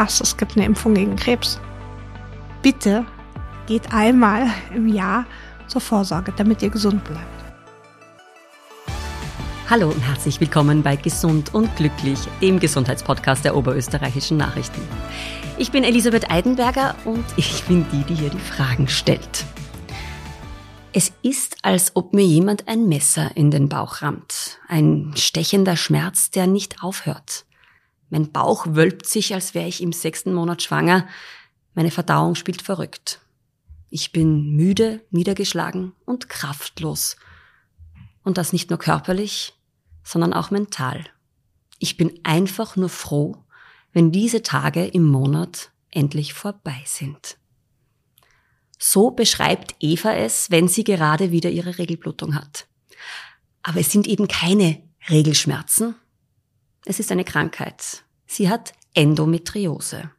[0.00, 1.60] krass, es gibt eine Impfung gegen Krebs.
[2.62, 3.04] Bitte
[3.66, 5.26] geht einmal im Jahr
[5.68, 7.26] zur Vorsorge, damit ihr gesund bleibt.
[9.68, 14.80] Hallo und herzlich willkommen bei Gesund und Glücklich, dem Gesundheitspodcast der oberösterreichischen Nachrichten.
[15.58, 19.44] Ich bin Elisabeth Eidenberger und ich bin die, die hier die Fragen stellt.
[20.94, 24.60] Es ist, als ob mir jemand ein Messer in den Bauch rammt.
[24.66, 27.44] Ein stechender Schmerz, der nicht aufhört.
[28.10, 31.08] Mein Bauch wölbt sich, als wäre ich im sechsten Monat schwanger.
[31.74, 33.20] Meine Verdauung spielt verrückt.
[33.88, 37.16] Ich bin müde, niedergeschlagen und kraftlos.
[38.22, 39.54] Und das nicht nur körperlich,
[40.04, 41.04] sondern auch mental.
[41.78, 43.36] Ich bin einfach nur froh,
[43.92, 47.38] wenn diese Tage im Monat endlich vorbei sind.
[48.78, 52.66] So beschreibt Eva es, wenn sie gerade wieder ihre Regelblutung hat.
[53.62, 55.94] Aber es sind eben keine Regelschmerzen.
[56.84, 58.04] Es ist eine Krankheit.
[58.26, 60.10] Sie hat Endometriose.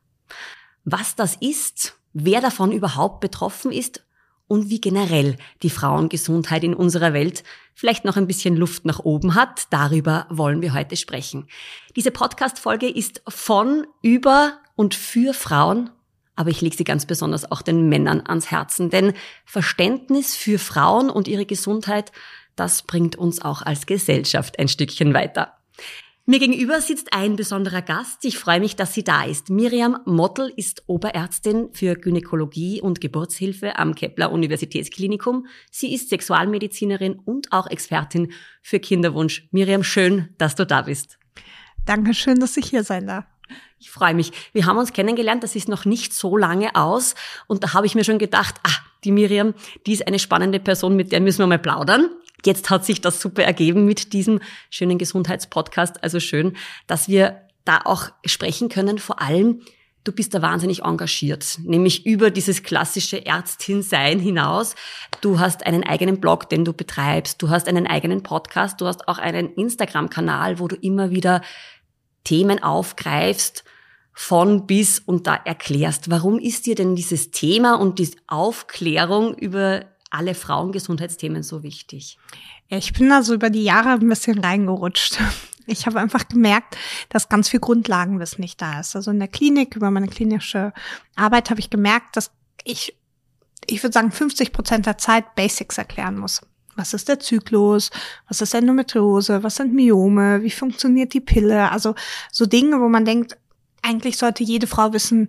[0.84, 4.06] Was das ist, wer davon überhaupt betroffen ist
[4.48, 9.36] und wie generell die Frauengesundheit in unserer Welt vielleicht noch ein bisschen Luft nach oben
[9.36, 11.48] hat, darüber wollen wir heute sprechen.
[11.96, 15.90] Diese Podcast-Folge ist von, über und für Frauen
[16.36, 18.90] aber ich lege sie ganz besonders auch den Männern ans Herzen.
[18.90, 19.14] Denn
[19.46, 22.12] Verständnis für Frauen und ihre Gesundheit,
[22.56, 25.58] das bringt uns auch als Gesellschaft ein Stückchen weiter.
[26.28, 28.24] Mir gegenüber sitzt ein besonderer Gast.
[28.26, 29.50] Ich freue mich, dass sie da ist.
[29.50, 35.48] Miriam Mottel ist Oberärztin für Gynäkologie und Geburtshilfe am Kepler Universitätsklinikum.
[35.72, 39.48] Sie ist Sexualmedizinerin und auch Expertin für Kinderwunsch.
[39.50, 41.18] Miriam, schön, dass du da bist.
[41.86, 43.26] Dankeschön, dass ich hier sein darf.
[43.80, 44.32] Ich freue mich.
[44.54, 47.16] Wir haben uns kennengelernt, das ist noch nicht so lange aus.
[47.48, 49.56] Und da habe ich mir schon gedacht, ah, die Miriam,
[49.88, 52.12] die ist eine spannende Person, mit der müssen wir mal plaudern.
[52.46, 54.40] Jetzt hat sich das super ergeben mit diesem
[54.70, 56.04] schönen Gesundheitspodcast.
[56.04, 58.98] Also schön, dass wir da auch sprechen können.
[58.98, 59.62] Vor allem,
[60.04, 64.76] du bist da wahnsinnig engagiert, nämlich über dieses klassische Ärztin-Sein hinaus.
[65.22, 67.42] Du hast einen eigenen Blog, den du betreibst.
[67.42, 68.82] Du hast einen eigenen Podcast.
[68.82, 71.42] Du hast auch einen Instagram-Kanal, wo du immer wieder
[72.24, 73.64] Themen aufgreifst,
[74.14, 76.10] von bis und da erklärst.
[76.10, 82.18] Warum ist dir denn dieses Thema und die Aufklärung über alle Frauengesundheitsthemen so wichtig?
[82.68, 85.20] ich bin da so über die Jahre ein bisschen reingerutscht.
[85.68, 86.76] Ich habe einfach gemerkt,
[87.10, 88.96] dass ganz viel Grundlagenwissen nicht da ist.
[88.96, 90.74] Also in der Klinik, über meine klinische
[91.16, 92.32] Arbeit habe ich gemerkt, dass
[92.64, 92.98] ich,
[93.68, 96.42] ich würde sagen, 50 Prozent der Zeit Basics erklären muss.
[96.76, 97.92] Was ist der Zyklus?
[98.28, 99.44] Was ist Endometriose?
[99.44, 100.42] Was sind Myome?
[100.42, 101.72] Wie funktioniert die Pille?
[101.72, 101.94] Also
[102.32, 103.38] so Dinge, wo man denkt,
[103.84, 105.28] eigentlich sollte jede Frau wissen,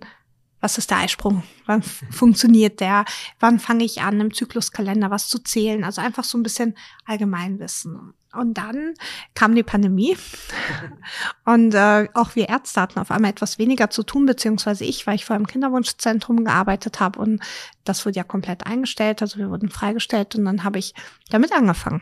[0.63, 1.43] was ist der Eisprung?
[1.65, 3.03] Wann funktioniert der?
[3.41, 5.83] Wann fange ich an, im Zykluskalender was zu zählen?
[5.83, 8.13] Also einfach so ein bisschen Allgemeinwissen.
[8.31, 8.93] Und dann
[9.35, 10.15] kam die Pandemie
[11.45, 15.15] und äh, auch wir Ärzte hatten auf einmal etwas weniger zu tun, beziehungsweise ich, weil
[15.15, 17.43] ich vor im Kinderwunschzentrum gearbeitet habe und
[17.83, 20.95] das wurde ja komplett eingestellt, also wir wurden freigestellt und dann habe ich
[21.29, 22.01] damit angefangen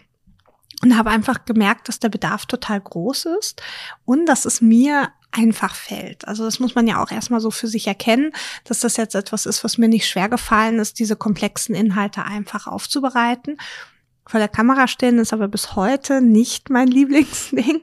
[0.84, 3.62] und habe einfach gemerkt, dass der Bedarf total groß ist
[4.06, 6.28] und dass es mir einfach fällt.
[6.28, 8.34] Also das muss man ja auch erstmal so für sich erkennen,
[8.66, 12.68] dass das jetzt etwas ist, was mir nicht schwer gefallen ist, diese komplexen Inhalte einfach
[12.68, 13.58] aufzubereiten.
[14.28, 17.82] Vor der Kamera stehen ist aber bis heute nicht mein Lieblingsding.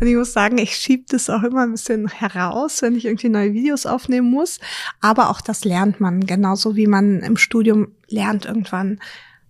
[0.00, 3.28] Und ich muss sagen, ich schiebe das auch immer ein bisschen heraus, wenn ich irgendwie
[3.28, 4.60] neue Videos aufnehmen muss.
[5.00, 9.00] Aber auch das lernt man, genauso wie man im Studium lernt irgendwann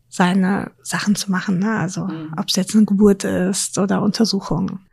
[0.08, 1.58] seine Sachen zu machen.
[1.58, 1.78] Ne?
[1.78, 2.34] Also mhm.
[2.36, 4.87] ob es jetzt eine Geburt ist oder Untersuchungen.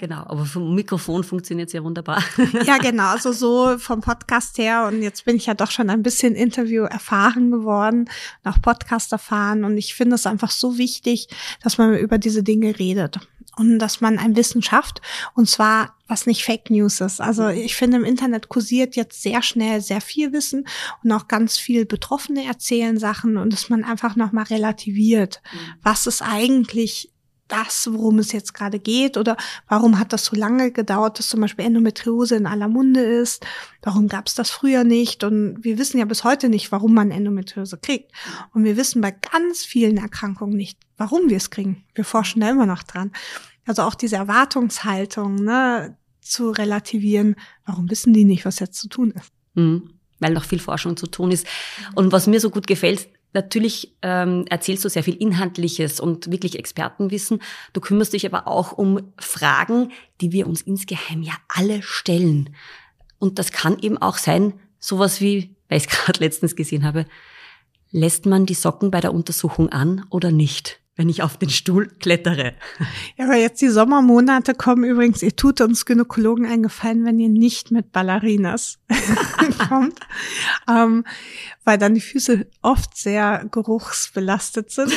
[0.00, 2.24] Genau, aber vom Mikrofon funktioniert es ja wunderbar.
[2.64, 4.86] ja, genau, also so vom Podcast her.
[4.90, 8.08] Und jetzt bin ich ja doch schon ein bisschen Interview erfahren geworden,
[8.42, 9.62] nach Podcast erfahren.
[9.62, 11.28] Und ich finde es einfach so wichtig,
[11.62, 13.20] dass man über diese Dinge redet
[13.58, 15.02] und dass man ein Wissen schafft.
[15.34, 17.20] Und zwar, was nicht Fake News ist.
[17.20, 20.66] Also ich finde, im Internet kursiert jetzt sehr schnell sehr viel Wissen
[21.04, 25.58] und auch ganz viel Betroffene erzählen Sachen und dass man einfach nochmal relativiert, mhm.
[25.82, 27.09] was ist eigentlich
[27.50, 29.36] das, worum es jetzt gerade geht oder
[29.68, 33.44] warum hat das so lange gedauert, dass zum Beispiel Endometriose in aller Munde ist,
[33.82, 37.10] warum gab es das früher nicht und wir wissen ja bis heute nicht, warum man
[37.10, 38.12] Endometriose kriegt
[38.54, 41.84] und wir wissen bei ganz vielen Erkrankungen nicht, warum wir es kriegen.
[41.94, 43.12] Wir forschen da immer noch dran.
[43.66, 47.36] Also auch diese Erwartungshaltung ne, zu relativieren,
[47.66, 49.32] warum wissen die nicht, was jetzt zu tun ist.
[49.54, 51.46] Mhm weil noch viel Forschung zu tun ist.
[51.94, 56.58] Und was mir so gut gefällt, Natürlich ähm, erzählst du sehr viel Inhaltliches und wirklich
[56.58, 57.40] Expertenwissen.
[57.72, 62.50] Du kümmerst dich aber auch um Fragen, die wir uns insgeheim ja alle stellen.
[63.18, 67.06] Und das kann eben auch sein, sowas wie, weil ich es gerade letztens gesehen habe,
[67.92, 70.80] lässt man die Socken bei der Untersuchung an oder nicht?
[71.00, 72.52] Wenn ich auf den Stuhl klettere.
[73.16, 77.70] Ja, aber jetzt die Sommermonate kommen übrigens, ihr tut uns Gynäkologen eingefallen, wenn ihr nicht
[77.70, 78.78] mit Ballerinas
[79.70, 79.98] kommt,
[80.68, 81.06] ähm,
[81.64, 84.92] weil dann die Füße oft sehr geruchsbelastet sind.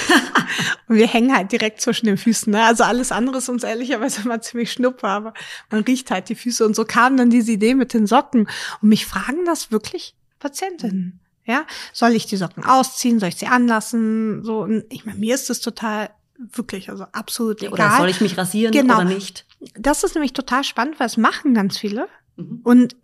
[0.90, 2.52] Und wir hängen halt direkt zwischen den Füßen.
[2.52, 2.62] Ne?
[2.66, 5.34] Also alles andere ist uns ehrlicherweise immer ziemlich schnuppe, aber
[5.72, 6.66] man riecht halt die Füße.
[6.66, 8.50] Und so kam dann diese Idee mit den Socken.
[8.82, 11.22] Und mich fragen das wirklich Patientinnen.
[11.46, 13.20] Ja, soll ich die Socken ausziehen?
[13.20, 14.44] Soll ich sie anlassen?
[14.44, 17.74] So, ich meine, mir ist das total wirklich, also absolut egal.
[17.74, 18.96] Oder soll ich mich rasieren genau.
[18.96, 19.46] oder nicht?
[19.76, 22.08] Das ist nämlich total spannend, weil es machen ganz viele.
[22.36, 22.62] Mhm.
[22.64, 22.96] Und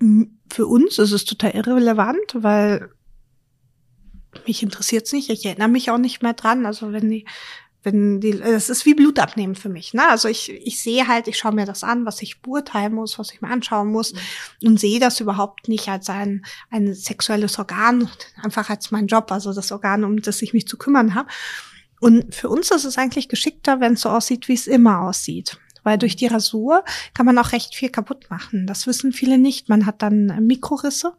[0.51, 2.91] für uns ist es total irrelevant, weil
[4.45, 5.29] mich interessiert es nicht.
[5.29, 6.65] Ich erinnere mich auch nicht mehr dran.
[6.65, 7.25] Also wenn die
[7.89, 9.93] wenn die, es ist wie Blut abnehmen für mich.
[9.93, 10.07] Ne?
[10.07, 13.31] Also ich, ich sehe halt, ich schaue mir das an, was ich beurteilen muss, was
[13.31, 14.67] ich mir anschauen muss mhm.
[14.67, 18.09] und sehe das überhaupt nicht als ein, ein sexuelles Organ,
[18.41, 21.29] einfach als mein Job, also das Organ, um das ich mich zu kümmern habe.
[21.99, 25.57] Und für uns ist es eigentlich geschickter, wenn es so aussieht, wie es immer aussieht.
[25.83, 26.83] Weil durch die Rasur
[27.13, 28.67] kann man auch recht viel kaputt machen.
[28.67, 29.69] Das wissen viele nicht.
[29.69, 31.13] Man hat dann Mikrorisse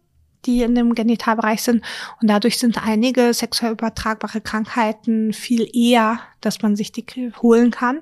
[0.46, 1.84] die in dem Genitalbereich sind.
[2.20, 7.04] Und dadurch sind einige sexuell übertragbare Krankheiten viel eher, dass man sich die
[7.42, 8.00] holen kann,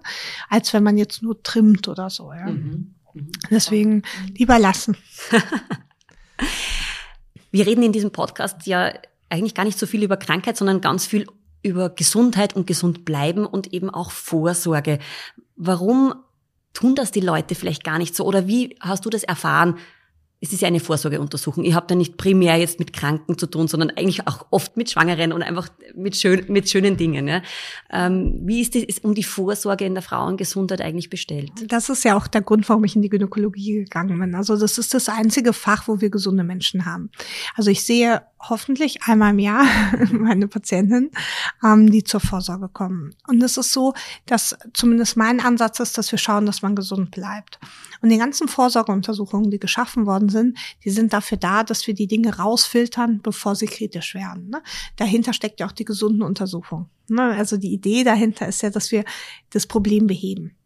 [0.49, 2.33] als wenn man jetzt nur trimmt oder so.
[2.33, 2.47] Ja.
[2.47, 2.95] Mhm.
[3.15, 3.33] Mhm.
[3.51, 4.03] Deswegen
[4.37, 4.97] lieber lassen.
[7.51, 8.93] Wir reden in diesem Podcast ja
[9.31, 11.27] eigentlich gar nicht so viel über Krankheit, sondern ganz viel
[11.63, 14.99] über Gesundheit und gesund bleiben und eben auch Vorsorge.
[15.57, 16.15] Warum
[16.73, 18.25] tun das die Leute vielleicht gar nicht so?
[18.25, 19.79] Oder wie hast du das erfahren?
[20.41, 21.65] Es ist ja eine Vorsorgeuntersuchung.
[21.65, 24.91] Ihr habt ja nicht primär jetzt mit Kranken zu tun, sondern eigentlich auch oft mit
[24.91, 27.27] Schwangeren und einfach mit, schön, mit schönen Dingen.
[27.27, 27.43] Ja.
[27.91, 31.51] Ähm, wie ist es um die Vorsorge in der Frauengesundheit eigentlich bestellt?
[31.67, 34.35] Das ist ja auch der Grund, warum ich in die Gynäkologie gegangen bin.
[34.37, 37.11] Also das ist das einzige Fach, wo wir gesunde Menschen haben.
[37.57, 39.65] Also ich sehe hoffentlich einmal im Jahr
[40.13, 41.11] meine Patienten,
[41.65, 43.15] ähm, die zur Vorsorge kommen.
[43.27, 43.95] Und es ist so,
[44.27, 47.59] dass zumindest mein Ansatz ist, dass wir schauen, dass man gesund bleibt.
[48.01, 52.07] Und die ganzen Vorsorgeuntersuchungen, die geschaffen worden sind, die sind dafür da, dass wir die
[52.07, 54.51] Dinge rausfiltern, bevor sie kritisch werden.
[54.51, 54.63] Ne?
[54.97, 56.89] Dahinter steckt ja auch die gesunden Untersuchung.
[57.09, 57.23] Ne?
[57.23, 59.05] Also die Idee dahinter ist ja, dass wir
[59.51, 60.57] das Problem beheben,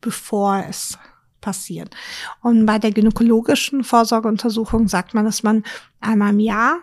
[0.00, 0.98] bevor es
[1.40, 1.94] passiert.
[2.42, 5.64] Und bei der gynäkologischen Vorsorgeuntersuchung sagt man, dass man
[6.00, 6.78] einmal im Jahr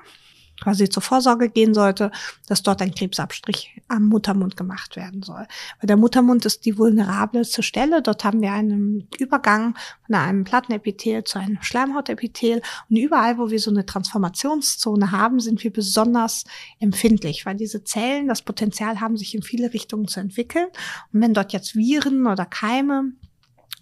[0.61, 2.11] quasi zur Vorsorge gehen sollte,
[2.47, 5.47] dass dort ein Krebsabstrich am Muttermund gemacht werden soll.
[5.79, 8.01] Weil der Muttermund ist die vulnerabelste Stelle.
[8.01, 9.75] Dort haben wir einen Übergang
[10.05, 12.61] von einem Plattenepithel zu einem Schleimhautepithel.
[12.89, 16.45] Und überall, wo wir so eine Transformationszone haben, sind wir besonders
[16.79, 20.67] empfindlich, weil diese Zellen das Potenzial haben, sich in viele Richtungen zu entwickeln.
[21.11, 23.11] Und wenn dort jetzt Viren oder Keime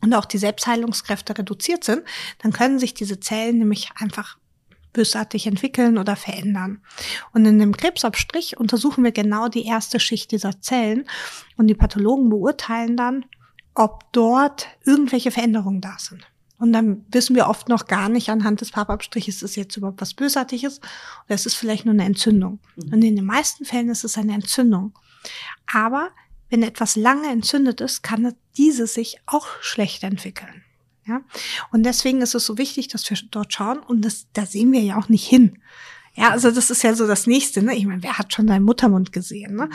[0.04, 2.04] und auch die Selbstheilungskräfte reduziert sind,
[2.40, 4.38] dann können sich diese Zellen nämlich einfach
[4.92, 6.82] bösartig entwickeln oder verändern.
[7.32, 11.06] Und in dem Krebsabstrich untersuchen wir genau die erste Schicht dieser Zellen
[11.58, 13.26] und die Pathologen beurteilen dann,
[13.74, 16.28] ob dort irgendwelche Veränderungen da sind.
[16.60, 20.00] Und dann wissen wir oft noch gar nicht anhand des Farbabstriches, ist es jetzt überhaupt
[20.00, 20.80] was Bösartiges
[21.26, 22.60] oder ist es vielleicht nur eine Entzündung.
[22.76, 22.94] Mhm.
[22.94, 24.94] Und in den meisten Fällen ist es eine Entzündung.
[25.74, 26.10] Aber
[26.50, 30.64] wenn etwas lange entzündet ist, kann diese sich auch schlecht entwickeln.
[31.06, 31.22] Ja?
[31.72, 34.82] Und deswegen ist es so wichtig, dass wir dort schauen und das, da sehen wir
[34.82, 35.62] ja auch nicht hin.
[36.16, 37.64] Ja, also das ist ja so das Nächste.
[37.64, 37.76] Ne?
[37.76, 39.56] Ich meine, wer hat schon deinen Muttermund gesehen?
[39.56, 39.70] Ne?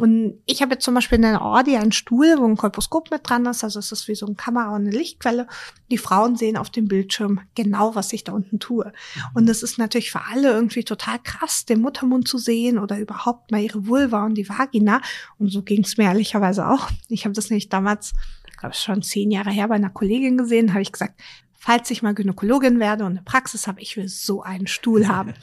[0.00, 3.28] Und ich habe jetzt zum Beispiel in der Ordi einen Stuhl, wo ein Kolposkop mit
[3.28, 3.62] dran ist.
[3.62, 5.46] Also es ist wie so eine Kamera und eine Lichtquelle.
[5.90, 8.92] Die Frauen sehen auf dem Bildschirm genau, was ich da unten tue.
[9.34, 13.52] Und es ist natürlich für alle irgendwie total krass, den Muttermund zu sehen oder überhaupt
[13.52, 15.00] mal ihre Vulva und die Vagina.
[15.38, 16.90] Und so ging es mir ehrlicherweise auch.
[17.08, 18.14] Ich habe das nämlich damals
[18.58, 21.20] glaube schon zehn Jahre her bei einer Kollegin gesehen, habe ich gesagt,
[21.68, 25.34] falls ich mal Gynäkologin werde und eine Praxis habe, ich will so einen Stuhl haben,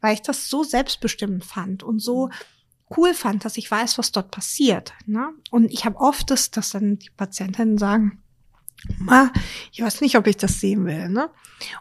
[0.00, 2.30] weil ich das so selbstbestimmt fand und so
[2.96, 4.94] cool fand, dass ich weiß, was dort passiert.
[5.04, 5.34] Ne?
[5.50, 8.22] Und ich habe oft das, dass dann die Patientinnen sagen,
[8.98, 9.32] Ma,
[9.72, 11.30] ich weiß nicht, ob ich das sehen will, ne?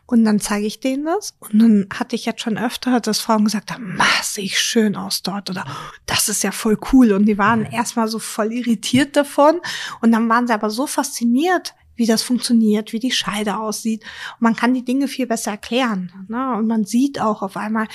[0.05, 1.35] Und dann zeige ich denen das.
[1.39, 4.95] Und dann hatte ich jetzt schon öfter, dass Frauen gesagt haben, ma, sehe ich schön
[4.95, 5.49] aus dort.
[5.49, 5.65] Oder
[6.05, 7.11] das ist ja voll cool.
[7.11, 9.59] Und die waren erstmal so voll irritiert davon.
[10.01, 14.03] Und dann waren sie aber so fasziniert, wie das funktioniert, wie die Scheide aussieht.
[14.33, 16.11] Und man kann die Dinge viel besser erklären.
[16.27, 16.55] Ne?
[16.57, 17.87] Und man sieht auch auf einmal,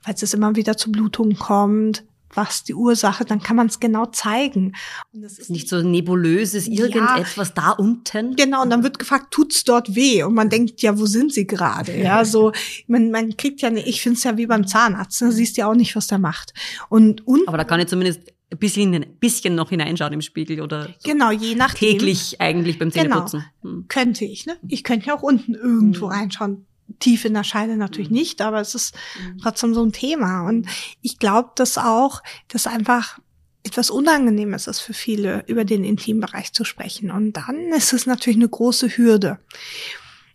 [0.00, 4.06] falls es immer wieder zu Blutungen kommt, was die Ursache, dann kann man es genau
[4.06, 4.74] zeigen.
[5.12, 8.36] Und das ist nicht so nebulöses irgendetwas ja, da unten.
[8.36, 10.22] Genau, und dann wird gefragt, tut's dort weh?
[10.22, 11.96] Und man denkt, ja, wo sind sie gerade?
[11.96, 12.52] Ja, so,
[12.86, 15.74] man, man kriegt ja, ich finde es ja wie beim Zahnarzt, da siehst ja auch
[15.74, 16.52] nicht, was der macht.
[16.88, 20.60] Und, und Aber da kann ich zumindest ein bisschen, ein bisschen noch hineinschauen im Spiegel
[20.60, 23.02] oder so genau je nach täglich eigentlich beim genau.
[23.02, 23.44] Zähneputzen.
[23.62, 23.74] Genau.
[23.74, 23.88] Hm.
[23.88, 24.56] Könnte ich, ne?
[24.68, 26.12] Ich könnte ja auch unten irgendwo hm.
[26.12, 26.66] reinschauen
[26.98, 28.16] tief in der Scheide natürlich mhm.
[28.16, 29.38] nicht, aber es ist mhm.
[29.38, 30.46] trotzdem so ein Thema.
[30.46, 30.68] Und
[31.00, 33.18] ich glaube, dass auch, dass einfach
[33.62, 37.10] etwas unangenehm ist für viele, über den Intimbereich zu sprechen.
[37.10, 39.38] Und dann ist es natürlich eine große Hürde.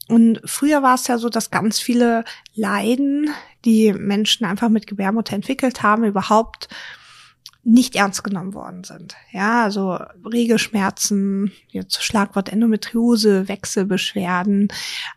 [0.08, 2.24] Und früher war es ja so, dass ganz viele
[2.56, 3.30] Leiden,
[3.64, 6.68] die Menschen einfach mit Gebärmutter entwickelt haben, überhaupt
[7.70, 9.16] nicht ernst genommen worden sind.
[9.32, 14.70] Ja, also Regelschmerzen, jetzt Schlagwort Endometriose, Wechselbeschwerden,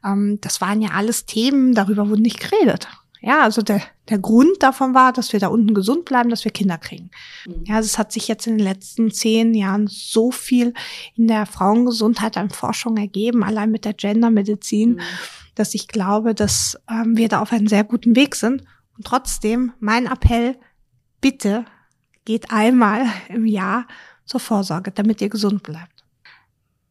[0.05, 2.89] ähm, das waren ja alles Themen, darüber wurde nicht geredet.
[3.25, 6.51] Ja, also der, der Grund davon war, dass wir da unten gesund bleiben, dass wir
[6.51, 7.11] Kinder kriegen.
[7.47, 7.65] Mhm.
[7.67, 10.75] Ja, also es hat sich jetzt in den letzten zehn Jahren so viel
[11.15, 15.01] in der Frauengesundheit an Forschung ergeben, allein mit der Gendermedizin, mhm.
[15.55, 18.65] dass ich glaube, dass ähm, wir da auf einem sehr guten Weg sind.
[18.97, 20.57] Und trotzdem, mein Appell,
[21.21, 21.65] bitte
[22.25, 23.87] geht einmal im Jahr
[24.25, 26.05] zur Vorsorge, damit ihr gesund bleibt.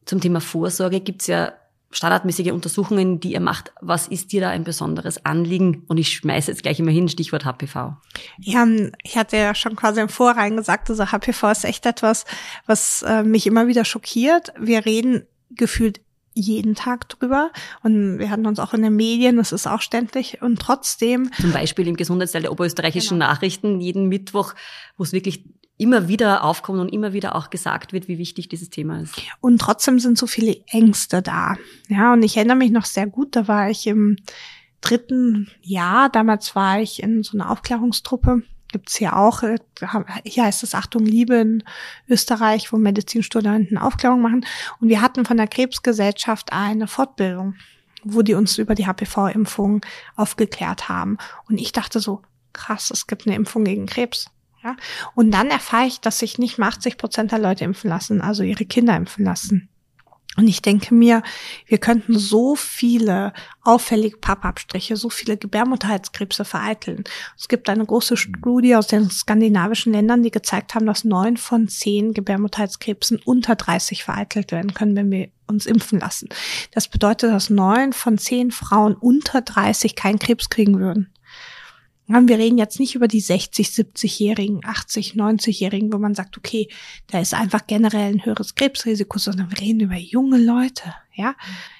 [0.04, 1.52] Zum Thema Vorsorge gibt's ja
[1.92, 3.72] standardmäßige Untersuchungen, die ihr macht.
[3.80, 5.84] Was ist dir da ein besonderes Anliegen?
[5.88, 7.94] Und ich schmeiße jetzt gleich immer hin, Stichwort HPV.
[8.38, 8.66] Ja,
[9.02, 12.24] ich hatte ja schon quasi im Vorrein gesagt, also HPV ist echt etwas,
[12.66, 14.52] was äh, mich immer wieder schockiert.
[14.58, 16.00] Wir reden gefühlt
[16.34, 17.50] jeden Tag drüber
[17.82, 21.30] und wir hatten uns auch in den Medien, das ist auch ständig und trotzdem.
[21.40, 23.30] Zum Beispiel im Gesundheitsteil der oberösterreichischen genau.
[23.30, 24.54] Nachrichten jeden Mittwoch,
[24.96, 25.44] wo es wirklich
[25.78, 29.20] immer wieder aufkommt und immer wieder auch gesagt wird, wie wichtig dieses Thema ist.
[29.40, 31.56] Und trotzdem sind so viele Ängste da.
[31.88, 34.16] Ja, und ich erinnere mich noch sehr gut, da war ich im
[34.80, 39.58] dritten Jahr, damals war ich in so einer Aufklärungstruppe, gibt's hier auch, äh,
[40.24, 41.64] hier heißt es Achtung Liebe in
[42.08, 44.44] Österreich, wo Medizinstudenten Aufklärung machen.
[44.80, 47.54] Und wir hatten von der Krebsgesellschaft eine Fortbildung,
[48.02, 49.84] wo die uns über die HPV-Impfung
[50.16, 51.18] aufgeklärt haben.
[51.48, 54.26] Und ich dachte so, krass, es gibt eine Impfung gegen Krebs.
[54.62, 54.76] Ja?
[55.14, 58.42] Und dann erfahre ich, dass sich nicht mal 80 Prozent der Leute impfen lassen, also
[58.42, 59.68] ihre Kinder impfen lassen.
[60.36, 61.22] Und ich denke mir,
[61.66, 67.04] wir könnten so viele auffällige Pappabstriche, so viele Gebärmutterhalskrebse vereiteln.
[67.36, 71.68] Es gibt eine große Studie aus den skandinavischen Ländern, die gezeigt haben, dass neun von
[71.68, 76.30] zehn Gebärmutterhalskrebsen unter 30 vereitelt werden können, wenn wir uns impfen lassen.
[76.70, 81.11] Das bedeutet, dass neun von zehn Frauen unter 30 keinen Krebs kriegen würden.
[82.08, 86.68] Wir reden jetzt nicht über die 60, 70-Jährigen, 80, 90-Jährigen, wo man sagt, okay,
[87.06, 91.34] da ist einfach generell ein höheres Krebsrisiko, sondern wir reden über junge Leute, ja,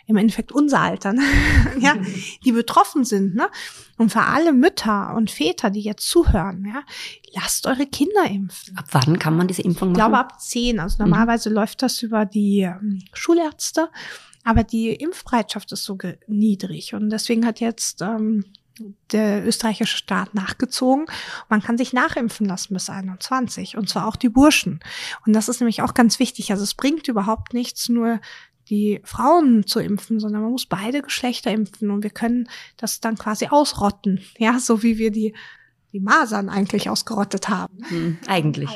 [0.06, 1.22] im Endeffekt unser Alter, ne?
[1.80, 1.96] ja,
[2.44, 3.48] die betroffen sind, ne?
[3.98, 6.82] Und für alle Mütter und Väter, die jetzt zuhören, ja,
[7.34, 8.76] lasst eure Kinder impfen.
[8.76, 9.96] Ab wann kann man diese Impfung machen?
[9.96, 10.78] Ich glaube ab zehn.
[10.78, 11.10] Also mhm.
[11.10, 11.56] normalerweise mhm.
[11.56, 13.90] läuft das über die ähm, Schulärzte,
[14.44, 18.44] aber die Impfbereitschaft ist so niedrig und deswegen hat jetzt ähm,
[19.10, 21.06] der österreichische Staat nachgezogen.
[21.48, 24.80] Man kann sich nachimpfen lassen bis 21 und zwar auch die Burschen.
[25.26, 26.50] Und das ist nämlich auch ganz wichtig.
[26.50, 28.20] Also es bringt überhaupt nichts, nur
[28.68, 33.18] die Frauen zu impfen, sondern man muss beide Geschlechter impfen und wir können das dann
[33.18, 34.20] quasi ausrotten.
[34.38, 35.34] Ja, so wie wir die
[35.92, 37.78] die Masern eigentlich ausgerottet haben.
[37.88, 38.70] Hm, eigentlich.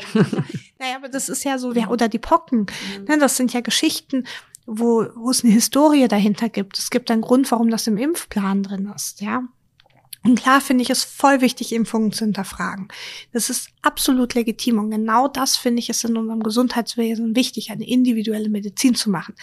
[0.79, 2.67] naja, aber das ist ja so, oder die Pocken.
[3.09, 3.19] Mhm.
[3.19, 4.26] Das sind ja Geschichten,
[4.67, 6.79] wo, wo es eine Historie dahinter gibt.
[6.79, 9.45] Es gibt einen Grund, warum das im Impfplan drin ist, ja.
[10.26, 12.88] Und klar finde ich es voll wichtig, Impfungen zu hinterfragen.
[13.33, 14.80] Das ist absolut legitim.
[14.80, 19.37] Und genau das finde ich ist in unserem Gesundheitswesen wichtig, eine individuelle Medizin zu machen.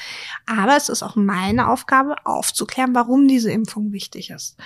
[0.46, 4.58] Aber es ist auch meine Aufgabe, aufzuklären, warum diese Impfung wichtig ist.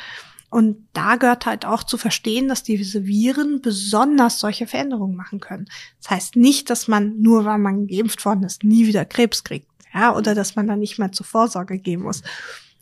[0.50, 5.68] Und da gehört halt auch zu verstehen, dass diese Viren besonders solche Veränderungen machen können.
[6.02, 9.68] Das heißt nicht, dass man nur, weil man geimpft worden ist, nie wieder Krebs kriegt,
[9.94, 12.24] ja, oder dass man dann nicht mehr zur Vorsorge gehen muss.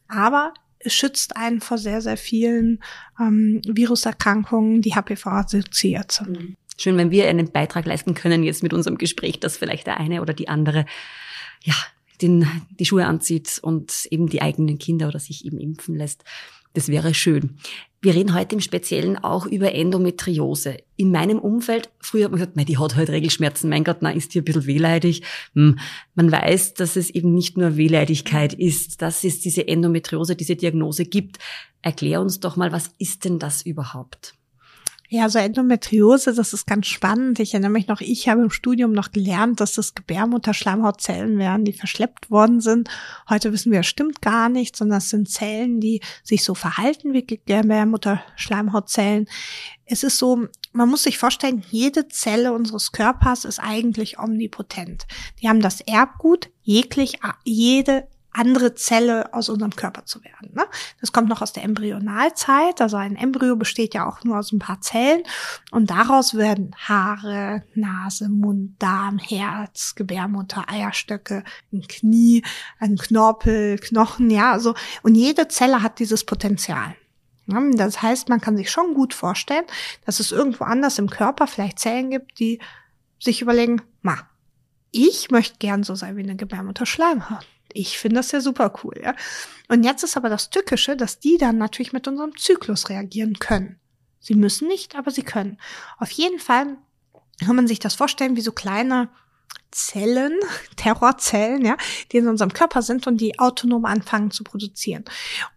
[0.08, 2.84] Aber es schützt einen vor sehr, sehr vielen
[3.20, 6.56] ähm, Viruserkrankungen, die HPV assoziiert sind.
[6.78, 10.22] Schön, wenn wir einen Beitrag leisten können jetzt mit unserem Gespräch, dass vielleicht der eine
[10.22, 10.86] oder die andere,
[11.64, 11.76] ja,
[12.22, 12.48] den,
[12.80, 16.24] die Schuhe anzieht und eben die eigenen Kinder oder sich eben impfen lässt.
[16.76, 17.58] Das wäre schön.
[18.02, 20.78] Wir reden heute im Speziellen auch über Endometriose.
[20.98, 24.34] In meinem Umfeld, früher hat man gesagt, die hat halt Regelschmerzen, mein Gott, na, ist
[24.34, 25.24] die ein bisschen wehleidig.
[25.54, 25.80] Hm.
[26.16, 31.06] Man weiß, dass es eben nicht nur Wehleidigkeit ist, dass es diese Endometriose, diese Diagnose
[31.06, 31.40] gibt.
[31.82, 34.36] Erklär uns doch mal, was ist denn das überhaupt?
[35.08, 37.40] Ja, so Endometriose, das ist ganz spannend.
[37.40, 41.74] Ich erinnere mich noch, ich habe im Studium noch gelernt, dass das Gebärmutterschleimhautzellen wären, die
[41.74, 42.90] verschleppt worden sind.
[43.30, 47.14] Heute wissen wir, es stimmt gar nicht, sondern es sind Zellen, die sich so verhalten
[47.14, 49.28] wie Gebärmutterschleimhautzellen.
[49.86, 55.06] Es ist so, man muss sich vorstellen, jede Zelle unseres Körpers ist eigentlich omnipotent.
[55.40, 60.52] Die haben das Erbgut, jeglich, jede andere Zelle aus unserem Körper zu werden.
[60.54, 60.66] Ne?
[61.00, 62.82] Das kommt noch aus der Embryonalzeit.
[62.82, 65.24] Also ein Embryo besteht ja auch nur aus ein paar Zellen.
[65.72, 72.44] Und daraus werden Haare, Nase, Mund, Darm, Herz, Gebärmutter, Eierstöcke, ein Knie,
[72.80, 74.76] ein Knorpel, Knochen, ja, also.
[75.02, 76.96] Und jede Zelle hat dieses Potenzial.
[77.48, 79.66] Das heißt, man kann sich schon gut vorstellen,
[80.06, 82.60] dass es irgendwo anders im Körper vielleicht Zellen gibt, die
[83.20, 84.18] sich überlegen, ma,
[84.92, 87.46] ich möchte gern so sein wie eine Gebärmutterschleimhaut.
[87.74, 89.16] Ich finde das ja super cool, ja.
[89.68, 93.80] Und jetzt ist aber das Tückische, dass die dann natürlich mit unserem Zyklus reagieren können.
[94.20, 95.60] Sie müssen nicht, aber sie können.
[95.98, 96.78] Auf jeden Fall
[97.44, 99.10] kann man sich das vorstellen wie so kleine
[99.72, 100.34] Zellen,
[100.76, 101.78] Terrorzellen, ja,
[102.12, 105.04] die in unserem Körper sind und die autonom anfangen zu produzieren.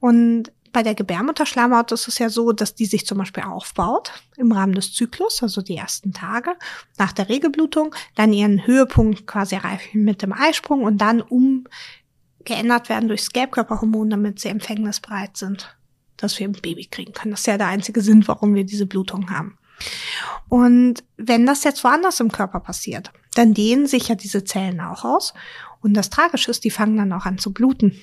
[0.00, 4.52] Und bei der Gebärmutterschleimhaut ist es ja so, dass die sich zum Beispiel aufbaut im
[4.52, 6.54] Rahmen des Zyklus, also die ersten Tage
[6.98, 11.22] nach der Regelblutung, dann ihren Höhepunkt quasi erreichen mit dem Eisprung und dann
[12.48, 15.76] umgeändert werden durch Gelbkörperhormon, damit sie empfängnisbereit sind,
[16.16, 17.32] dass wir ein Baby kriegen können.
[17.32, 19.58] Das ist ja der einzige Sinn, warum wir diese Blutung haben.
[20.48, 25.04] Und wenn das jetzt woanders im Körper passiert, dann dehnen sich ja diese Zellen auch
[25.04, 25.34] aus.
[25.80, 28.00] Und das Tragische ist, die fangen dann auch an zu bluten.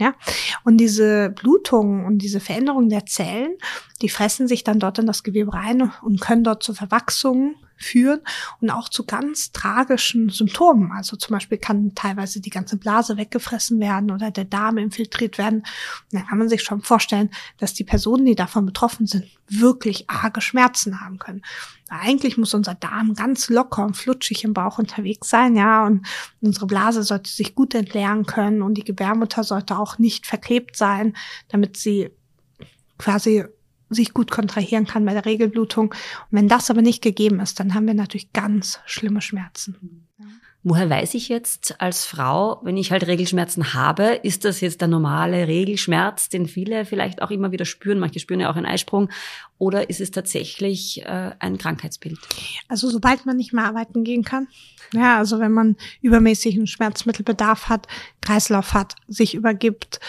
[0.00, 0.14] Ja,
[0.62, 3.56] und diese Blutung und diese Veränderung der Zellen,
[4.02, 8.20] die fressen sich dann dort in das Gewebe rein und können dort zur Verwachsung führen
[8.60, 10.90] und auch zu ganz tragischen Symptomen.
[10.92, 15.60] Also zum Beispiel kann teilweise die ganze Blase weggefressen werden oder der Darm infiltriert werden.
[15.60, 20.10] Und dann kann man sich schon vorstellen, dass die Personen, die davon betroffen sind, wirklich
[20.10, 21.42] arge Schmerzen haben können.
[21.88, 26.06] Eigentlich muss unser Darm ganz locker und flutschig im Bauch unterwegs sein, ja, und
[26.40, 31.16] unsere Blase sollte sich gut entleeren können und die Gebärmutter sollte auch nicht verklebt sein,
[31.48, 32.10] damit sie
[32.98, 33.44] quasi
[33.90, 35.90] sich gut kontrahieren kann bei der Regelblutung.
[35.90, 35.96] Und
[36.30, 40.06] wenn das aber nicht gegeben ist, dann haben wir natürlich ganz schlimme Schmerzen.
[40.64, 44.88] Woher weiß ich jetzt als Frau, wenn ich halt Regelschmerzen habe, ist das jetzt der
[44.88, 48.00] normale Regelschmerz, den viele vielleicht auch immer wieder spüren?
[48.00, 49.08] Manche spüren ja auch einen Eisprung.
[49.58, 52.18] Oder ist es tatsächlich äh, ein Krankheitsbild?
[52.66, 54.48] Also sobald man nicht mehr arbeiten gehen kann,
[54.92, 57.86] ja, also wenn man übermäßigen Schmerzmittelbedarf hat,
[58.20, 60.00] Kreislauf hat, sich übergibt,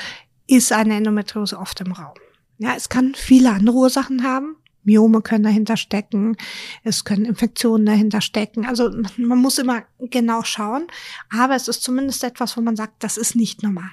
[0.48, 2.15] ist eine Endometriose oft im Raum.
[2.59, 4.57] Ja, es kann viele andere Ursachen haben.
[4.83, 6.35] Myome können dahinter stecken,
[6.83, 8.65] es können Infektionen dahinter stecken.
[8.65, 10.87] Also man muss immer genau schauen,
[11.29, 13.89] aber es ist zumindest etwas, wo man sagt, das ist nicht normal.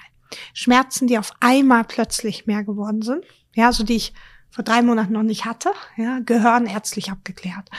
[0.53, 4.13] Schmerzen, die auf einmal plötzlich mehr geworden sind, ja, so die ich
[4.49, 7.69] vor drei Monaten noch nicht hatte, ja, gehören ärztlich abgeklärt.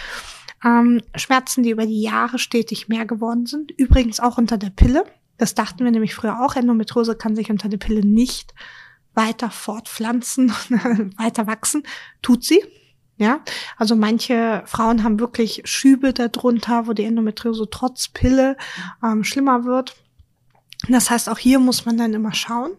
[0.64, 5.04] Ähm, Schmerzen, die über die Jahre stetig mehr geworden sind, übrigens auch unter der Pille.
[5.36, 6.56] Das dachten wir nämlich früher auch.
[6.56, 8.54] Endometriose kann sich unter der Pille nicht
[9.18, 10.50] weiter fortpflanzen,
[11.18, 11.82] weiter wachsen,
[12.22, 12.62] tut sie.
[13.16, 13.40] Ja,
[13.76, 18.56] also manche Frauen haben wirklich Schübe darunter, wo die Endometriose trotz Pille
[19.02, 19.96] ähm, schlimmer wird.
[20.88, 22.70] Das heißt, auch hier muss man dann immer schauen.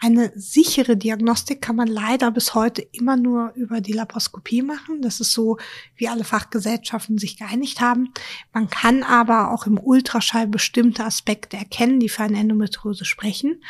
[0.00, 5.02] Eine sichere Diagnostik kann man leider bis heute immer nur über die Laparoskopie machen.
[5.02, 5.58] Das ist so,
[5.96, 8.14] wie alle Fachgesellschaften sich geeinigt haben.
[8.54, 13.60] Man kann aber auch im Ultraschall bestimmte Aspekte erkennen, die für eine Endometriose sprechen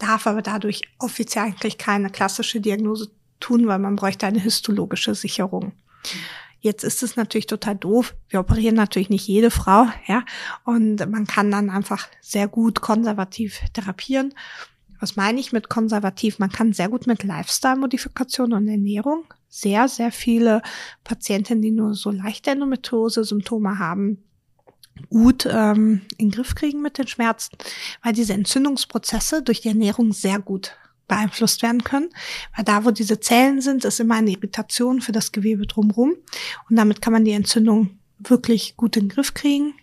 [0.00, 5.72] darf aber dadurch offiziell eigentlich keine klassische Diagnose tun, weil man bräuchte eine histologische Sicherung.
[6.60, 8.14] Jetzt ist es natürlich total doof.
[8.28, 10.24] Wir operieren natürlich nicht jede Frau, ja.
[10.64, 14.34] Und man kann dann einfach sehr gut konservativ therapieren.
[14.98, 16.38] Was meine ich mit konservativ?
[16.38, 20.62] Man kann sehr gut mit Lifestyle-Modifikation und Ernährung sehr, sehr viele
[21.02, 24.22] Patientinnen, die nur so leichte Endometriose-Symptome haben,
[25.08, 27.56] gut ähm, in den Griff kriegen mit den Schmerzen,
[28.02, 30.76] weil diese Entzündungsprozesse durch die Ernährung sehr gut
[31.08, 32.08] beeinflusst werden können.
[32.56, 36.14] Weil da, wo diese Zellen sind, ist immer eine Irritation für das Gewebe drumherum.
[36.68, 39.74] Und damit kann man die Entzündung wirklich gut in den Griff kriegen.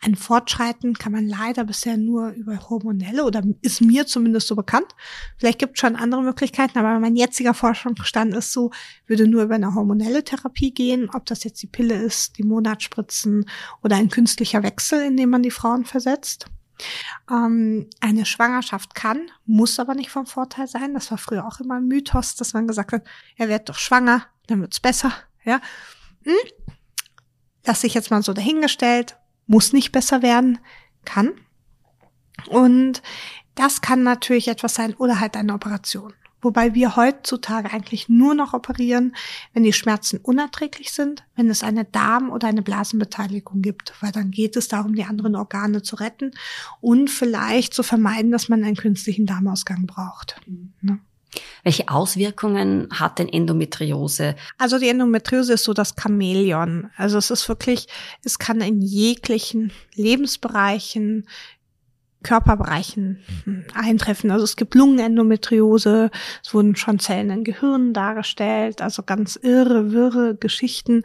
[0.00, 4.94] Ein Fortschreiten kann man leider bisher nur über hormonelle oder ist mir zumindest so bekannt.
[5.38, 8.70] Vielleicht gibt es schon andere Möglichkeiten, aber mein jetziger Forschungsstand ist so,
[9.06, 13.46] würde nur über eine hormonelle Therapie gehen, ob das jetzt die Pille ist, die Monatsspritzen
[13.82, 16.46] oder ein künstlicher Wechsel, in dem man die Frauen versetzt.
[17.30, 20.94] Ähm, eine Schwangerschaft kann, muss aber nicht vom Vorteil sein.
[20.94, 23.04] Das war früher auch immer ein Mythos, dass man gesagt hat,
[23.36, 25.12] er wird doch schwanger, dann wird's besser.
[25.44, 25.60] Ja,
[26.24, 26.34] hm?
[27.64, 30.58] lass ich jetzt mal so dahingestellt muss nicht besser werden,
[31.04, 31.32] kann.
[32.48, 33.02] Und
[33.54, 36.14] das kann natürlich etwas sein oder halt eine Operation.
[36.40, 39.14] Wobei wir heutzutage eigentlich nur noch operieren,
[39.52, 44.32] wenn die Schmerzen unerträglich sind, wenn es eine Darm- oder eine Blasenbeteiligung gibt, weil dann
[44.32, 46.32] geht es darum, die anderen Organe zu retten
[46.80, 50.40] und vielleicht zu vermeiden, dass man einen künstlichen Darmausgang braucht.
[50.80, 50.98] Ne?
[51.64, 54.34] Welche Auswirkungen hat denn Endometriose?
[54.58, 56.90] Also die Endometriose ist so das Chamäleon.
[56.96, 57.86] Also es ist wirklich,
[58.24, 61.26] es kann in jeglichen Lebensbereichen,
[62.22, 63.18] Körperbereichen
[63.74, 64.30] eintreffen.
[64.30, 66.10] Also es gibt Lungenendometriose,
[66.42, 71.02] es wurden schon Zellen in Gehirn dargestellt, also ganz irre, wirre Geschichten.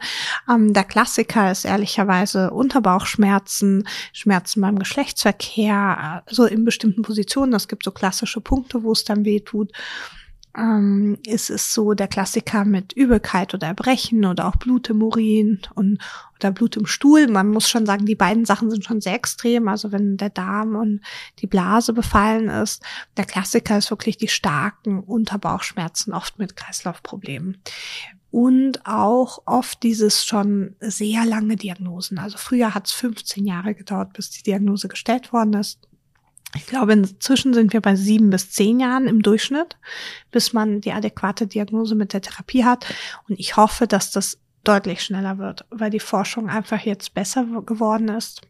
[0.48, 7.52] Ähm, der Klassiker ist ehrlicherweise Unterbauchschmerzen, Schmerzen beim Geschlechtsverkehr, so also in bestimmten Positionen.
[7.54, 9.72] Es gibt so klassische Punkte, wo es dann weh tut.
[10.58, 15.60] Ähm, ist es so der Klassiker mit Übelkeit oder Erbrechen oder auch Blut im Urin
[15.74, 15.98] und
[16.36, 17.26] oder Blut im Stuhl.
[17.28, 19.68] Man muss schon sagen, die beiden Sachen sind schon sehr extrem.
[19.68, 21.00] Also wenn der Darm und
[21.40, 22.82] die Blase befallen ist,
[23.16, 27.58] der Klassiker ist wirklich die starken Unterbauchschmerzen, oft mit Kreislaufproblemen.
[28.30, 32.18] Und auch oft dieses schon sehr lange Diagnosen.
[32.18, 35.87] Also früher hat es 15 Jahre gedauert, bis die Diagnose gestellt worden ist.
[36.54, 39.76] Ich glaube, inzwischen sind wir bei sieben bis zehn Jahren im Durchschnitt,
[40.30, 42.86] bis man die adäquate Diagnose mit der Therapie hat.
[43.28, 48.08] Und ich hoffe, dass das deutlich schneller wird, weil die Forschung einfach jetzt besser geworden
[48.08, 48.42] ist.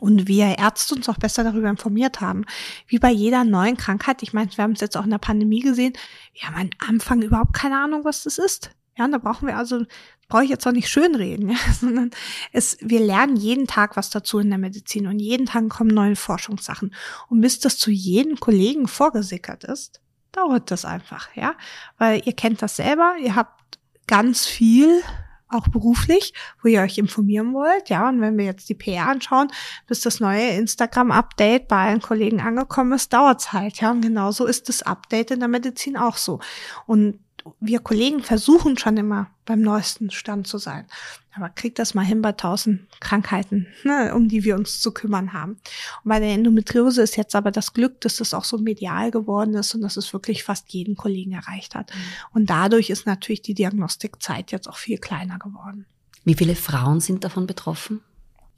[0.00, 2.44] Und wir Ärzte uns auch besser darüber informiert haben.
[2.88, 4.22] Wie bei jeder neuen Krankheit.
[4.22, 5.92] Ich meine, wir haben es jetzt auch in der Pandemie gesehen.
[6.32, 8.70] Wir haben am Anfang überhaupt keine Ahnung, was das ist.
[8.96, 9.84] Ja, da brauchen wir also
[10.28, 12.10] brauche ich jetzt auch nicht schönreden, ja, sondern
[12.52, 16.16] es, wir lernen jeden Tag was dazu in der Medizin und jeden Tag kommen neue
[16.16, 16.94] Forschungssachen.
[17.28, 20.00] Und bis das zu jedem Kollegen vorgesickert ist,
[20.32, 21.54] dauert das einfach, ja,
[21.98, 25.02] weil ihr kennt das selber, ihr habt ganz viel
[25.48, 29.48] auch beruflich, wo ihr euch informieren wollt, ja, und wenn wir jetzt die PR anschauen,
[29.86, 34.68] bis das neue Instagram-Update bei allen Kollegen angekommen ist, dauert's halt, ja, und genauso ist
[34.68, 36.40] das Update in der Medizin auch so.
[36.86, 37.20] Und
[37.60, 40.86] wir Kollegen versuchen schon immer beim neuesten Stand zu sein.
[41.34, 45.32] Aber kriegt das mal hin bei tausend Krankheiten, ne, um die wir uns zu kümmern
[45.32, 45.52] haben.
[45.52, 49.54] Und bei der Endometriose ist jetzt aber das Glück, dass das auch so medial geworden
[49.54, 51.90] ist und dass es wirklich fast jeden Kollegen erreicht hat.
[51.92, 51.98] Mhm.
[52.32, 55.86] Und dadurch ist natürlich die Diagnostikzeit jetzt auch viel kleiner geworden.
[56.24, 58.00] Wie viele Frauen sind davon betroffen?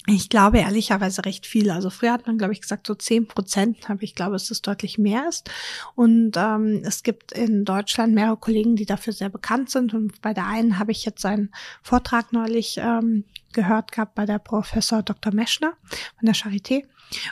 [0.08, 1.70] Ich glaube ehrlicherweise recht viel.
[1.70, 4.62] Also früher hat man, glaube ich, gesagt so zehn Prozent, aber ich glaube, dass es
[4.62, 5.50] deutlich mehr ist.
[5.96, 9.94] Und ähm, es gibt in Deutschland mehrere Kollegen, die dafür sehr bekannt sind.
[9.94, 11.50] Und bei der einen habe ich jetzt einen
[11.82, 15.34] Vortrag neulich ähm, gehört gehabt bei der Professor Dr.
[15.34, 15.72] Meschner
[16.18, 16.84] von der Charité.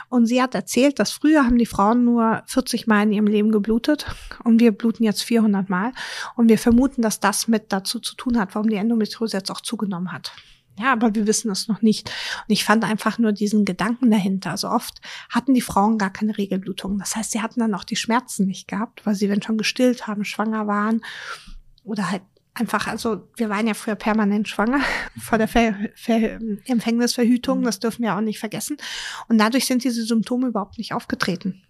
[0.09, 3.51] Und sie hat erzählt, dass früher haben die Frauen nur 40 Mal in ihrem Leben
[3.51, 4.05] geblutet
[4.43, 5.93] und wir bluten jetzt 400 Mal.
[6.35, 9.61] Und wir vermuten, dass das mit dazu zu tun hat, warum die Endometriose jetzt auch
[9.61, 10.33] zugenommen hat.
[10.77, 12.09] Ja, aber wir wissen es noch nicht.
[12.47, 14.51] Und ich fand einfach nur diesen Gedanken dahinter.
[14.51, 16.99] Also oft hatten die Frauen gar keine Regelblutung.
[16.99, 20.07] Das heißt, sie hatten dann auch die Schmerzen nicht gehabt, weil sie, wenn schon gestillt
[20.07, 21.01] haben, schwanger waren
[21.83, 22.23] oder halt
[22.55, 24.81] einfach, also wir waren ja früher permanent schwanger
[25.21, 28.77] vor der Ver Ver Empfängnisverhütung, das dürfen wir auch nicht vergessen.
[29.27, 31.61] Und dadurch sind diese Symptome überhaupt nicht aufgetreten.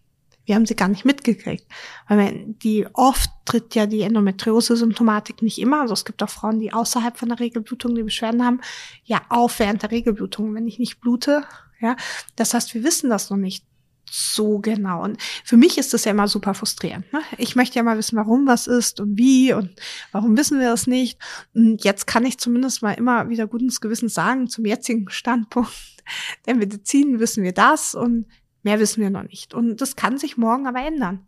[0.45, 1.65] Wir haben sie gar nicht mitgekriegt.
[2.07, 5.81] Weil die oft tritt ja die Endometriose-Symptomatik nicht immer.
[5.81, 8.61] Also es gibt auch Frauen, die außerhalb von der Regelblutung die Beschwerden haben,
[9.03, 11.43] ja auf während der Regelblutung, wenn ich nicht blute.
[11.81, 11.95] Ja,
[12.35, 13.65] das heißt, wir wissen das noch nicht
[14.09, 15.03] so genau.
[15.03, 17.11] Und für mich ist das ja immer super frustrierend.
[17.11, 17.21] Ne?
[17.37, 19.69] Ich möchte ja mal wissen, warum was ist und wie und
[20.11, 21.19] warum wissen wir das nicht.
[21.53, 25.71] Und jetzt kann ich zumindest mal immer wieder gutes Gewissens sagen, zum jetzigen Standpunkt
[26.45, 28.27] der Medizin wissen wir das und
[28.65, 29.53] Mehr wissen wir noch nicht.
[29.53, 31.27] Und das kann sich morgen aber ändern.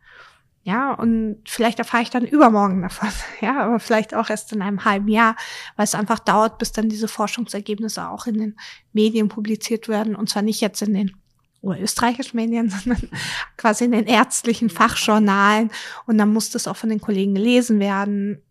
[0.64, 3.10] Ja, und vielleicht erfahre ich dann übermorgen davon.
[3.42, 5.36] Ja, aber vielleicht auch erst in einem halben Jahr,
[5.76, 8.58] weil es einfach dauert, bis dann diese Forschungsergebnisse auch in den
[8.92, 10.16] Medien publiziert werden.
[10.16, 11.16] Und zwar nicht jetzt in den
[11.64, 13.08] österreichischen Medien, sondern
[13.56, 15.70] quasi in den ärztlichen Fachjournalen.
[16.08, 18.42] Und dann muss das auch von den Kollegen gelesen werden.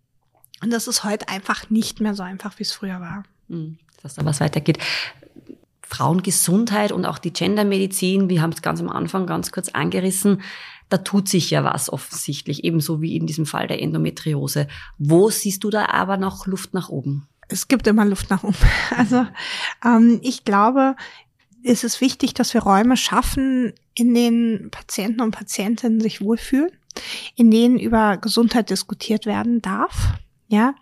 [0.62, 3.24] Und das ist heute einfach nicht mehr so einfach, wie es früher war.
[3.48, 4.78] Hm, dass da was weitergeht.
[5.86, 10.42] Frauengesundheit und auch die Gendermedizin, wir haben es ganz am Anfang ganz kurz angerissen,
[10.88, 14.68] da tut sich ja was offensichtlich, ebenso wie in diesem Fall der Endometriose.
[14.98, 17.28] Wo siehst du da aber noch Luft nach oben?
[17.48, 18.56] Es gibt immer Luft nach oben.
[18.96, 19.26] Also
[19.84, 20.96] ähm, ich glaube,
[21.62, 26.70] es ist wichtig, dass wir Räume schaffen, in denen Patienten und Patientinnen sich wohlfühlen,
[27.34, 30.14] in denen über Gesundheit diskutiert werden darf
[30.48, 30.74] ja,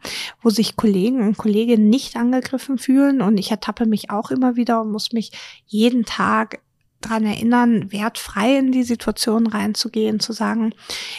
[0.42, 3.22] wo sich Kollegen und Kolleginnen nicht angegriffen fühlen.
[3.22, 5.32] Und ich ertappe mich auch immer wieder und muss mich
[5.66, 6.60] jeden Tag
[7.00, 10.74] dran erinnern, wertfrei in die Situation reinzugehen, zu sagen,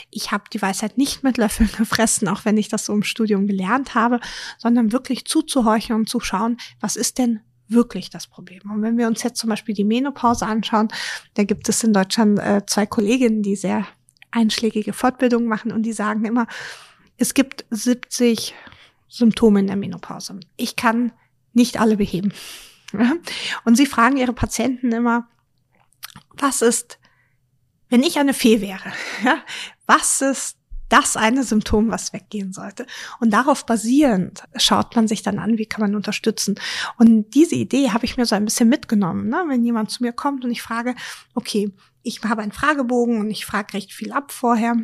[0.10, 3.48] ich habe die Weisheit nicht mit Löffeln gefressen, auch wenn ich das so im Studium
[3.48, 4.20] gelernt habe,
[4.58, 8.62] sondern wirklich zuzuhorchen und zu schauen, was ist denn wirklich das Problem.
[8.72, 10.90] Und wenn wir uns jetzt zum Beispiel die Menopause anschauen,
[11.34, 13.88] da gibt es in Deutschland äh, zwei Kolleginnen, die sehr
[14.32, 16.46] einschlägige Fortbildungen machen und die sagen immer,
[17.18, 18.54] es gibt 70
[19.08, 20.40] Symptome in der Menopause.
[20.58, 21.12] Ich kann
[21.54, 22.34] nicht alle beheben.
[23.64, 25.28] Und sie fragen ihre Patienten immer,
[26.38, 27.00] was ist,
[27.90, 28.92] wenn ich eine Fee wäre?
[29.86, 30.58] Was ist
[30.90, 32.86] das eine Symptom, was weggehen sollte.
[33.20, 36.60] Und darauf basierend schaut man sich dann an, wie kann man unterstützen.
[36.98, 39.30] Und diese Idee habe ich mir so ein bisschen mitgenommen.
[39.30, 39.44] Ne?
[39.48, 40.96] Wenn jemand zu mir kommt und ich frage,
[41.34, 41.72] okay,
[42.04, 44.78] ich habe einen Fragebogen und ich frage recht viel ab vorher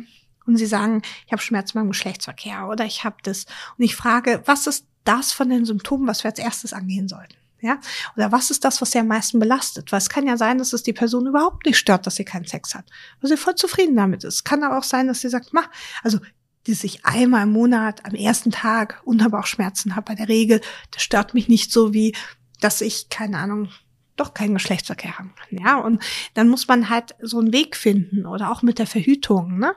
[0.46, 3.46] und sie sagen, ich habe Schmerzen beim Geschlechtsverkehr oder ich habe das.
[3.78, 7.34] Und ich frage, was ist das von den Symptomen, was wir als erstes angehen sollten?
[7.60, 7.78] Ja?
[8.16, 9.92] Oder was ist das, was sie am meisten belastet?
[9.92, 12.46] Weil es kann ja sein, dass es die Person überhaupt nicht stört, dass sie keinen
[12.46, 12.84] Sex hat.
[13.20, 14.44] Weil sie voll zufrieden damit ist.
[14.44, 15.68] Kann aber auch sein, dass sie sagt, mach,
[16.02, 16.18] also
[16.66, 21.34] die sich einmal im Monat am ersten Tag Unterbauchschmerzen hat bei der Regel, das stört
[21.34, 22.14] mich nicht so wie,
[22.60, 23.68] dass ich, keine Ahnung,
[24.16, 25.58] doch keinen Geschlechtsverkehr haben kann.
[25.58, 26.02] Ja, und
[26.34, 29.74] dann muss man halt so einen Weg finden oder auch mit der Verhütung, ne?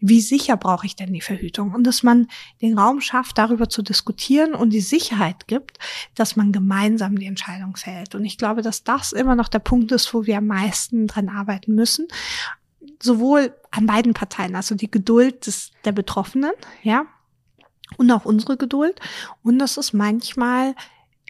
[0.00, 1.72] Wie sicher brauche ich denn die Verhütung?
[1.72, 2.28] Und dass man
[2.60, 5.78] den Raum schafft, darüber zu diskutieren und die Sicherheit gibt,
[6.14, 8.14] dass man gemeinsam die Entscheidung fällt.
[8.14, 11.28] Und ich glaube, dass das immer noch der Punkt ist, wo wir am meisten dran
[11.28, 12.08] arbeiten müssen
[13.02, 17.06] sowohl an beiden Parteien, also die Geduld des, der Betroffenen, ja,
[17.98, 19.00] und auch unsere Geduld.
[19.42, 20.74] Und dass es manchmal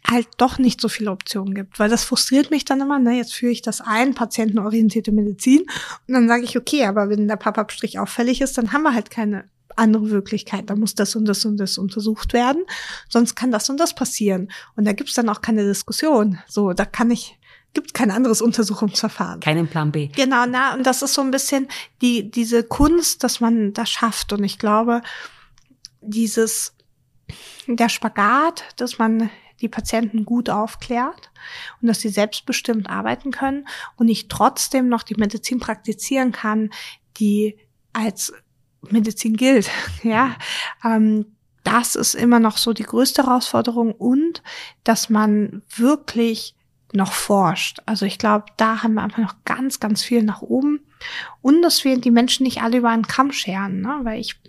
[0.05, 3.33] halt doch nicht so viele Optionen gibt, weil das frustriert mich dann immer, ne, jetzt
[3.33, 5.61] führe ich das ein, patientenorientierte Medizin,
[6.07, 9.09] und dann sage ich, okay, aber wenn der Pappabstrich auffällig ist, dann haben wir halt
[9.09, 12.63] keine andere Möglichkeit, da muss das und das und das untersucht werden,
[13.09, 14.51] sonst kann das und das passieren.
[14.75, 16.39] Und da gibt's dann auch keine Diskussion.
[16.47, 17.37] So, da kann ich,
[17.73, 19.39] gibt kein anderes Untersuchungsverfahren.
[19.39, 20.07] Keinen Plan B.
[20.07, 21.67] Genau, na, und das ist so ein bisschen
[22.01, 24.33] die, diese Kunst, dass man das schafft.
[24.33, 25.01] Und ich glaube,
[26.01, 26.73] dieses,
[27.67, 29.29] der Spagat, dass man
[29.61, 31.31] die Patienten gut aufklärt
[31.81, 36.69] und dass sie selbstbestimmt arbeiten können und ich trotzdem noch die Medizin praktizieren kann,
[37.17, 37.57] die
[37.93, 38.33] als
[38.81, 39.69] Medizin gilt,
[40.03, 40.35] ja,
[40.83, 41.25] ähm,
[41.63, 44.41] das ist immer noch so die größte Herausforderung und
[44.85, 46.55] dass man wirklich
[46.93, 47.79] noch forscht.
[47.85, 50.79] Also ich glaube, da haben wir einfach noch ganz, ganz viel nach oben.
[51.41, 53.99] Und dass wir die Menschen nicht alle über einen Kamm scheren, ne?
[54.03, 54.39] weil ich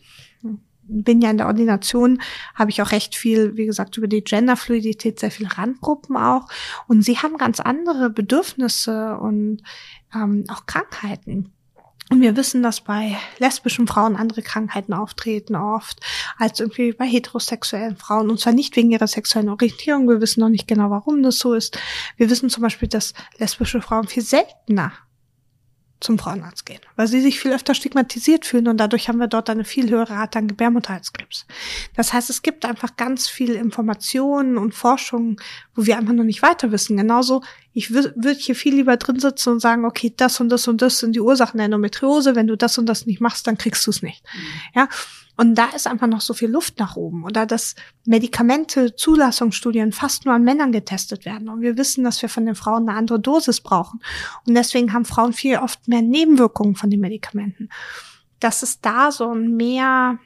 [0.88, 2.20] bin ja in der Ordination,
[2.54, 6.48] habe ich auch recht viel, wie gesagt, über die Genderfluidität, sehr viele Randgruppen auch.
[6.86, 9.62] Und sie haben ganz andere Bedürfnisse und
[10.14, 11.52] ähm, auch Krankheiten.
[12.10, 16.00] Und wir wissen, dass bei lesbischen Frauen andere Krankheiten auftreten oft
[16.38, 18.30] als irgendwie bei heterosexuellen Frauen.
[18.30, 20.08] Und zwar nicht wegen ihrer sexuellen Orientierung.
[20.08, 21.78] Wir wissen noch nicht genau, warum das so ist.
[22.16, 24.92] Wir wissen zum Beispiel, dass lesbische Frauen viel seltener
[26.00, 29.50] zum Frauenarzt gehen, weil sie sich viel öfter stigmatisiert fühlen und dadurch haben wir dort
[29.50, 31.46] eine viel höhere Rate an Gebärmutterhalskrebs.
[31.96, 35.40] Das heißt, es gibt einfach ganz viel Informationen und Forschung,
[35.74, 36.96] wo wir einfach noch nicht weiter wissen.
[36.96, 40.82] Genauso, ich würde hier viel lieber drin sitzen und sagen, okay, das und das und
[40.82, 43.86] das sind die Ursachen der Endometriose, wenn du das und das nicht machst, dann kriegst
[43.86, 44.22] du es nicht.
[44.34, 44.40] Mhm.
[44.74, 44.88] Ja,
[45.38, 47.22] und da ist einfach noch so viel Luft nach oben.
[47.22, 51.48] Oder dass Medikamente, Zulassungsstudien fast nur an Männern getestet werden.
[51.48, 54.00] Und wir wissen, dass wir von den Frauen eine andere Dosis brauchen.
[54.48, 57.68] Und deswegen haben Frauen viel oft mehr Nebenwirkungen von den Medikamenten.
[58.40, 60.18] Dass es da so mehr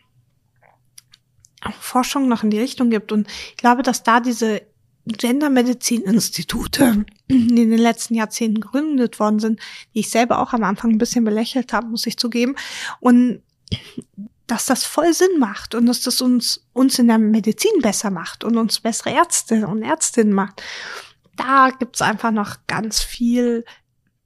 [1.79, 3.13] Forschung noch in die Richtung gibt.
[3.13, 4.63] Und ich glaube, dass da diese
[5.05, 9.61] Gendermedizin-Institute, die in den letzten Jahrzehnten gegründet worden sind,
[9.93, 12.57] die ich selber auch am Anfang ein bisschen belächelt habe, muss ich zugeben.
[12.99, 13.43] Und
[14.53, 18.45] dass das voll Sinn macht und dass das uns, uns in der Medizin besser macht
[18.45, 20.63] und uns bessere Ärzte und Ärztinnen macht.
[21.37, 23.65] Da gibt's einfach noch ganz viel,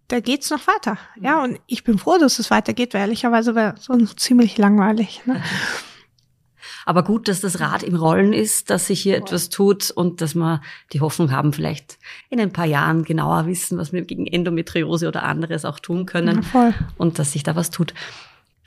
[0.08, 0.98] da geht's noch weiter.
[1.20, 5.22] Ja, und ich bin froh, dass es weitergeht, weil ehrlicherweise wäre es sonst ziemlich langweilig.
[5.26, 5.40] Ne?
[6.86, 10.34] Aber gut, dass das Rad im Rollen ist, dass sich hier etwas tut und dass
[10.34, 10.60] wir
[10.92, 11.98] die Hoffnung haben, vielleicht
[12.30, 16.44] in ein paar Jahren genauer wissen, was wir gegen Endometriose oder anderes auch tun können.
[16.52, 17.94] Ja, und dass sich da was tut.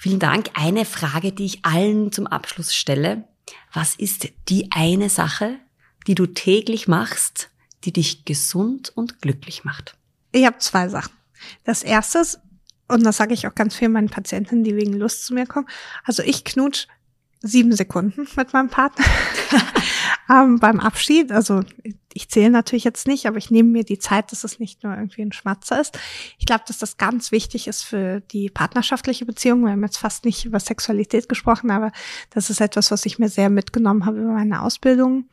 [0.01, 0.51] Vielen Dank.
[0.53, 3.25] Eine Frage, die ich allen zum Abschluss stelle.
[3.73, 5.57] Was ist die eine Sache,
[6.07, 7.49] die du täglich machst,
[7.83, 9.97] die dich gesund und glücklich macht?
[10.31, 11.12] Ich habe zwei Sachen.
[11.65, 12.39] Das erste ist,
[12.88, 15.67] und das sage ich auch ganz vielen meinen Patienten, die wegen Lust zu mir kommen.
[16.05, 16.88] Also ich knutsch
[17.41, 19.03] sieben Sekunden mit meinem Partner
[20.29, 21.29] ähm, beim Abschied.
[21.33, 21.65] Also
[22.19, 24.93] ich zähle natürlich jetzt nicht, aber ich nehme mir die Zeit, dass es nicht nur
[24.93, 25.97] irgendwie ein Schmatzer ist.
[26.38, 29.63] Ich glaube, dass das ganz wichtig ist für die partnerschaftliche Beziehung.
[29.63, 31.93] Wir haben jetzt fast nicht über Sexualität gesprochen, aber
[32.29, 35.29] das ist etwas, was ich mir sehr mitgenommen habe über meine Ausbildung.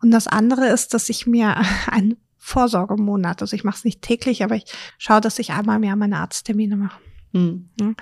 [0.00, 1.56] Und das andere ist, dass ich mir
[1.90, 4.66] einen Vorsorgemonat, also ich mache es nicht täglich, aber ich
[4.98, 7.00] schaue, dass ich einmal im Jahr meine Arzttermine mache.
[7.32, 7.96] Mhm.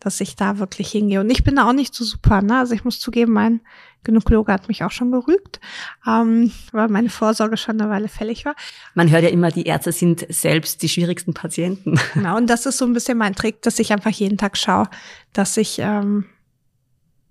[0.00, 1.20] Dass ich da wirklich hingehe.
[1.20, 2.58] Und ich bin da auch nicht so super, ne?
[2.58, 3.60] Also ich muss zugeben, mein
[4.04, 5.60] Gynäkologe hat mich auch schon gerügt,
[6.06, 8.54] ähm, weil meine Vorsorge schon eine Weile fällig war.
[8.94, 11.98] Man hört ja immer, die Ärzte sind selbst die schwierigsten Patienten.
[12.14, 14.88] Genau, und das ist so ein bisschen mein Trick, dass ich einfach jeden Tag schaue,
[15.32, 16.26] dass ich, ähm,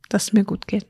[0.09, 0.85] dass es mir gut geht.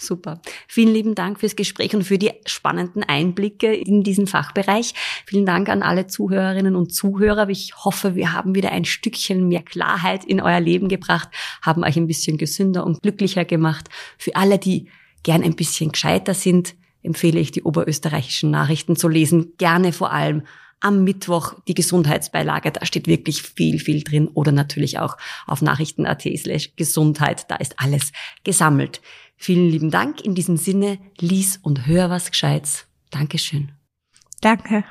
[0.00, 0.40] Super.
[0.66, 4.94] Vielen lieben Dank fürs Gespräch und für die spannenden Einblicke in diesen Fachbereich.
[5.26, 7.50] Vielen Dank an alle Zuhörerinnen und Zuhörer.
[7.50, 11.28] Ich hoffe, wir haben wieder ein Stückchen mehr Klarheit in euer Leben gebracht,
[11.60, 13.90] haben euch ein bisschen gesünder und glücklicher gemacht.
[14.16, 14.88] Für alle, die
[15.22, 19.52] gern ein bisschen gescheiter sind, empfehle ich die oberösterreichischen Nachrichten zu lesen.
[19.58, 20.42] Gerne vor allem
[20.80, 22.72] am Mittwoch die Gesundheitsbeilage.
[22.72, 24.28] Da steht wirklich viel, viel drin.
[24.28, 27.50] Oder natürlich auch auf nachrichten.at slash Gesundheit.
[27.50, 28.12] Da ist alles
[28.44, 29.00] gesammelt.
[29.36, 30.22] Vielen lieben Dank.
[30.22, 32.86] In diesem Sinne, lies und hör was Gescheites.
[33.10, 33.72] Dankeschön.
[34.40, 34.84] Danke.